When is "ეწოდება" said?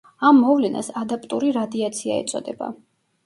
2.23-2.71